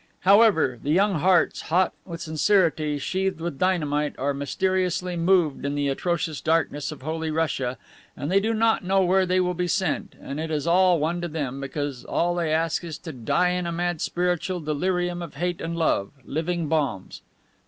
[0.21, 5.89] However, the young hearts hot with sincerity, sheathed with dynamite, are mysteriously moved in the
[5.89, 7.77] atrocious darkness of Holy Russia,
[8.17, 11.21] and they do not know where they will be sent, and it is all one
[11.21, 15.35] to them, because all they ask is to die in a mad spiritual delirium of
[15.35, 17.21] hate and love living bombs!